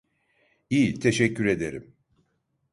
İyi, 0.69 0.99
teşekkür 0.99 1.45
ederim. 1.45 1.95